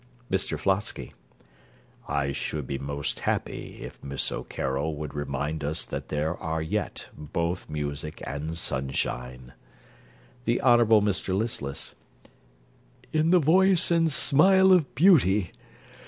[0.31, 1.13] MR FLOSKY
[2.07, 7.09] I should be most happy if Miss O'Carroll would remind us that there are yet
[7.15, 9.53] both music and sunshine
[10.45, 11.93] THE HONOURABLE MR LISTLESS
[13.13, 15.51] In the voice and the smile of beauty.